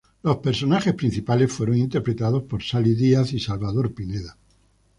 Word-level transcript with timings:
Los 0.23 0.37
personajes 0.37 0.95
principales 0.95 1.51
fueron 1.53 1.77
interpretados 1.77 2.41
por 2.41 2.63
Sully 2.63 2.95
Díaz 2.95 3.33
y 3.33 3.39
Salvador 3.39 3.93
Pineda. 3.93 4.35